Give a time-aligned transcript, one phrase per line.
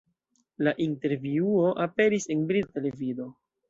[0.67, 3.35] La intervjuo aperis en brita televido.